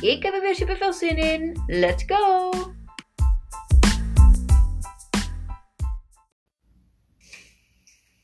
[0.00, 1.62] Ik heb er weer super veel zin in.
[1.66, 2.50] Let's go!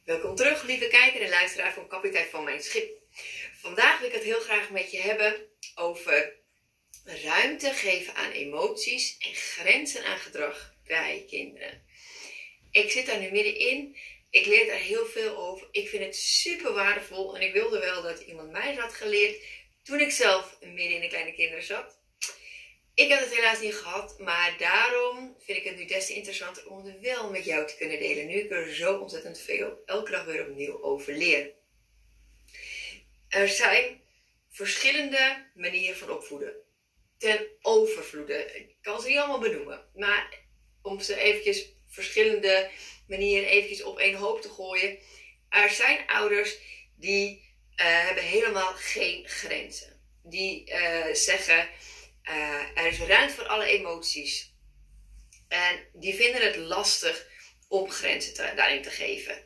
[0.04, 2.90] Welkom terug, lieve kijker en luisteraar van Kapitein van Mijn Schip.
[3.54, 5.34] Vandaag wil ik het heel graag met je hebben
[5.74, 6.34] over
[7.04, 11.82] ruimte geven aan emoties en grenzen aan gedrag bij kinderen.
[12.70, 13.96] Ik zit daar nu middenin.
[14.30, 15.68] Ik leer daar heel veel over.
[15.70, 19.42] Ik vind het super waardevol en ik wilde wel dat iemand mij had geleerd
[19.86, 21.98] toen ik zelf midden in de kleine kinderen zat.
[22.94, 26.70] Ik heb het helaas niet gehad, maar daarom vind ik het nu des te interessanter
[26.70, 28.26] om het wel met jou te kunnen delen.
[28.26, 31.52] Nu ik er zo ontzettend veel elke dag weer opnieuw over leer.
[33.28, 34.00] Er zijn
[34.50, 36.54] verschillende manieren van opvoeden.
[37.18, 38.52] Ten overvloede.
[38.54, 39.88] Ik kan ze niet allemaal benoemen.
[39.94, 40.38] Maar
[40.82, 42.70] om ze eventjes verschillende
[43.08, 44.98] manieren eventjes op één hoop te gooien.
[45.48, 46.58] Er zijn ouders
[46.96, 47.45] die
[47.84, 50.00] hebben helemaal geen grenzen.
[50.22, 51.68] Die uh, zeggen,
[52.24, 54.54] uh, er is ruimte voor alle emoties.
[55.48, 57.26] En die vinden het lastig
[57.68, 59.44] om grenzen te, daarin te geven.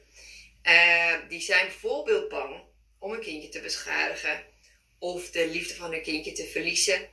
[1.29, 2.63] die zijn bijvoorbeeld bang
[2.99, 4.45] om een kindje te beschadigen
[4.99, 7.09] of de liefde van hun kindje te verliezen.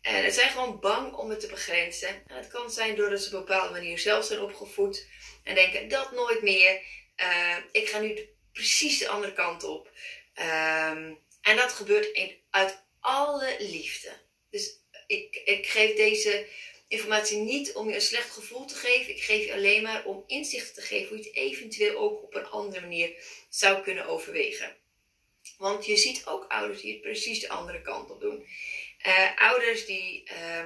[0.00, 2.08] En het zijn gewoon bang om het te begrenzen.
[2.26, 5.06] En het kan zijn doordat ze op een bepaalde manier zelf zijn opgevoed
[5.44, 6.80] en denken dat nooit meer.
[7.72, 9.90] ik ga nu precies de andere kant op.
[10.34, 14.10] Um, en dat gebeurt uit alle liefde.
[14.50, 16.46] Dus ik, ik geef deze
[16.88, 19.16] informatie niet om je een slecht gevoel te geven.
[19.16, 22.34] Ik geef je alleen maar om inzicht te geven hoe je het eventueel ook op
[22.34, 23.14] een andere manier
[23.48, 24.76] zou kunnen overwegen.
[25.58, 28.46] Want je ziet ook ouders die het precies de andere kant op doen.
[29.06, 30.64] Uh, ouders die, uh,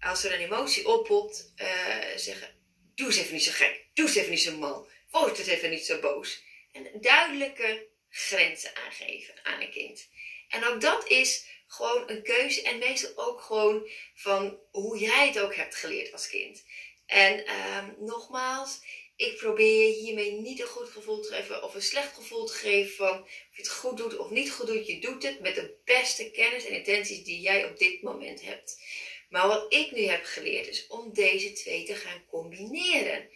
[0.00, 2.54] als er een emotie oppopt, uh, zeggen:
[2.94, 5.70] Doe eens even niet zo gek, doe eens even niet zo mal, word eens even
[5.70, 6.42] niet zo boos.
[6.72, 10.08] En duidelijke grenzen aangeven aan een kind.
[10.48, 15.40] En ook dat is gewoon een keuze en meestal ook gewoon van hoe jij het
[15.40, 16.64] ook hebt geleerd als kind.
[17.06, 18.80] En um, nogmaals,
[19.16, 22.52] ik probeer je hiermee niet een goed gevoel te geven of een slecht gevoel te
[22.52, 24.86] geven van of je het goed doet of niet goed doet.
[24.86, 28.80] Je doet het met de beste kennis en intenties die jij op dit moment hebt.
[29.28, 33.28] Maar wat ik nu heb geleerd is om deze twee te gaan combineren.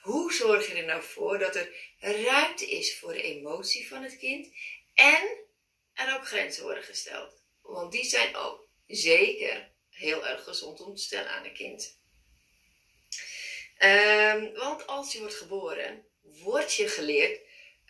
[0.00, 4.18] Hoe zorg je er nou voor dat er ruimte is voor de emotie van het
[4.18, 4.48] kind
[4.94, 5.38] en
[5.94, 7.42] er ook grenzen worden gesteld?
[7.62, 11.98] Want die zijn ook zeker heel erg gezond om te stellen aan een kind.
[13.78, 17.40] Um, want als je wordt geboren, wordt je geleerd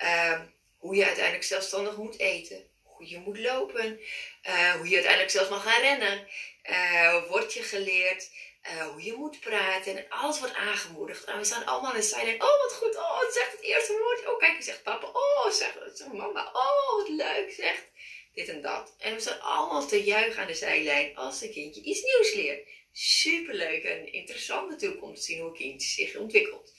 [0.02, 4.00] um, hoe je uiteindelijk zelfstandig moet eten, hoe je moet lopen,
[4.48, 6.28] uh, hoe je uiteindelijk zelfs mag gaan rennen.
[6.70, 8.30] Uh, wordt je geleerd
[8.62, 9.96] uh, hoe je moet praten.
[9.96, 11.24] En alles wordt aangemoedigd.
[11.24, 13.98] En we staan allemaal in zij denken, oh wat goed, oh het zegt het eerste
[13.98, 14.26] woord.
[14.26, 17.84] Oh kijk, zegt papa, oh zegt, mama, oh wat leuk, zegt
[18.32, 18.94] dit en dat.
[18.98, 22.68] En we staan allemaal te juichen aan de zijlijn als een kindje iets nieuws leert.
[22.92, 26.74] Superleuk en interessant natuurlijk om te zien hoe een kindje zich ontwikkelt.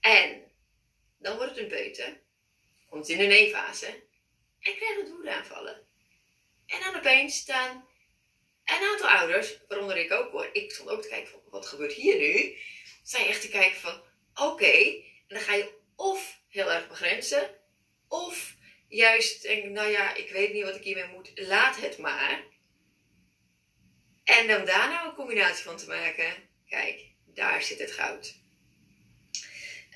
[0.00, 0.50] En
[1.18, 2.20] dan wordt het een peuter,
[2.88, 3.86] komt in de nee-fase
[4.60, 5.86] en krijgt het woedeaanvallen.
[6.66, 7.88] En dan opeens staan
[8.76, 11.92] een aantal ouders, waaronder ik ook hoor, ik stond ook te kijken van wat gebeurt
[11.92, 12.56] hier nu,
[13.02, 14.02] zijn echt te kijken van
[14.34, 17.50] oké, en dan ga je of heel erg begrenzen,
[18.08, 18.54] of
[18.88, 22.44] juist denken, nou ja, ik weet niet wat ik hiermee moet, laat het maar.
[24.24, 28.40] En dan daar nou een combinatie van te maken, kijk, daar zit het goud.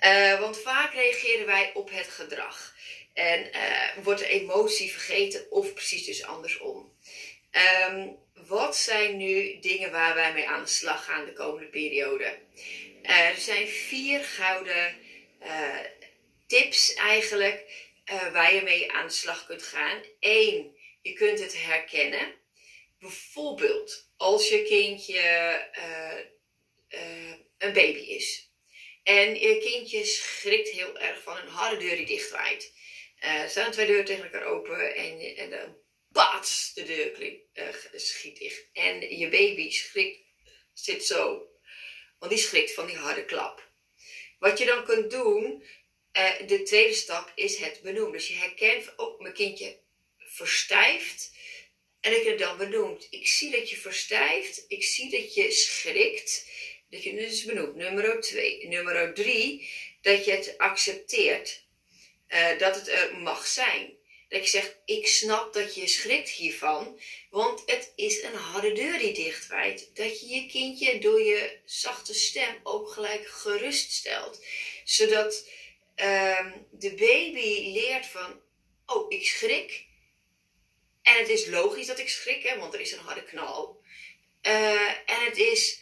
[0.05, 2.75] Uh, want vaak reageren wij op het gedrag.
[3.13, 6.99] En uh, wordt de emotie vergeten of precies dus andersom.
[7.57, 12.39] Um, wat zijn nu dingen waar wij mee aan de slag gaan de komende periode?
[13.03, 14.97] Uh, er zijn vier gouden
[15.43, 15.79] uh,
[16.47, 17.65] tips eigenlijk
[18.13, 20.03] uh, waar je mee aan de slag kunt gaan.
[20.21, 22.35] Eén, je kunt het herkennen.
[22.99, 25.21] Bijvoorbeeld als je kindje
[27.59, 28.51] een baby is.
[29.03, 32.73] En je kindje schrikt heel erg van een harde deur die dichtwaait.
[33.19, 35.77] Er staan twee deuren tegen elkaar open en, en
[36.17, 37.23] De deur
[37.55, 38.69] uh, schiet dicht.
[38.73, 40.19] En je baby schrikt,
[40.73, 41.49] zit zo.
[42.19, 43.71] Want die schrikt van die harde klap.
[44.39, 45.65] Wat je dan kunt doen,
[46.13, 48.13] uh, de tweede stap is het benoemen.
[48.13, 49.81] Dus je herkent, oh, mijn kindje
[50.19, 51.35] verstijft.
[52.01, 53.07] En ik het dan benoemd.
[53.11, 54.65] Ik zie dat je verstijft.
[54.69, 56.51] Ik zie dat je schrikt.
[56.91, 57.75] Dat je het dus benoemt.
[57.75, 58.69] Nummer 2.
[58.69, 59.71] Nummer 3.
[60.01, 61.65] Dat je het accepteert.
[62.29, 63.96] Uh, dat het er mag zijn.
[64.29, 67.01] Dat je zegt, ik snap dat je schrikt hiervan.
[67.31, 69.91] Want het is een harde deur die dichtwijt.
[69.95, 74.45] Dat je je kindje door je zachte stem ook gelijk geruststelt.
[74.85, 75.49] Zodat
[75.97, 78.41] uh, de baby leert van,
[78.87, 79.85] oh, ik schrik.
[81.03, 83.81] En het is logisch dat ik schrik, hè, want er is een harde knal.
[84.43, 85.81] Uh, en het is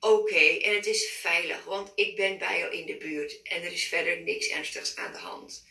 [0.00, 3.72] oké en het is veilig, want ik ben bij jou in de buurt en er
[3.72, 5.66] is verder niks ernstigs aan de hand.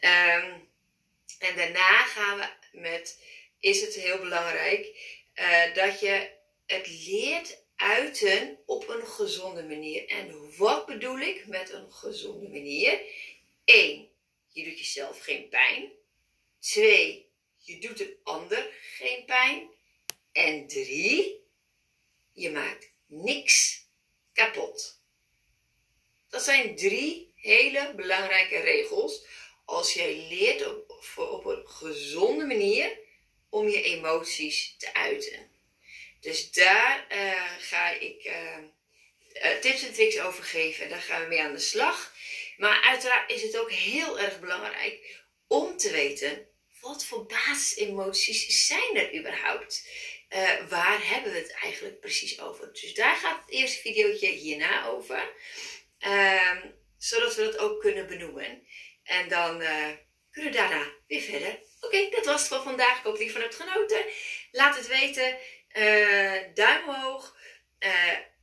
[0.00, 0.67] Um,
[1.38, 3.22] en daarna gaan we met,
[3.60, 4.86] is het heel belangrijk
[5.34, 6.30] uh, dat je
[6.66, 10.08] het leert uiten op een gezonde manier.
[10.08, 13.00] En wat bedoel ik met een gezonde manier?
[13.64, 14.08] 1.
[14.48, 15.92] Je doet jezelf geen pijn.
[16.60, 17.28] 2
[17.68, 19.70] je doet een ander geen pijn.
[20.32, 21.44] En drie,
[22.32, 23.86] je maakt niks
[24.32, 25.00] kapot.
[26.28, 29.26] Dat zijn drie hele belangrijke regels
[29.64, 32.98] als jij leert op, op een gezonde manier
[33.50, 35.50] om je emoties te uiten.
[36.20, 38.56] Dus daar uh, ga ik uh,
[39.44, 42.12] uh, tips en tricks over geven en daar gaan we mee aan de slag.
[42.56, 46.46] Maar uiteraard is het ook heel erg belangrijk om te weten
[46.80, 49.88] wat voor basisemoties zijn er überhaupt?
[50.30, 52.72] Uh, waar hebben we het eigenlijk precies over?
[52.72, 55.32] Dus daar gaat het eerste videootje hierna over.
[56.00, 56.56] Uh,
[56.98, 58.66] zodat we dat ook kunnen benoemen.
[59.04, 59.62] En dan
[60.30, 61.58] kunnen we daarna weer verder.
[61.80, 62.98] Oké, dat was het voor vandaag.
[62.98, 64.04] Ik hoop dat je van hebt genoten.
[64.52, 65.36] Laat het weten.
[65.72, 67.36] Uh, duim omhoog.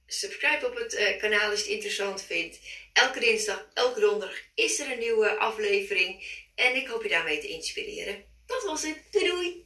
[0.07, 2.59] subscribe op het kanaal als je het interessant vindt.
[2.93, 6.43] Elke dinsdag, elke donderdag is er een nieuwe aflevering.
[6.55, 8.25] En ik hoop je daarmee te inspireren.
[8.45, 9.03] Dat was het.
[9.11, 9.65] Doei doei!